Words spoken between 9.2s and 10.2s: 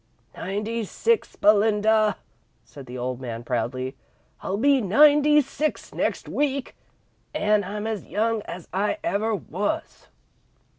was."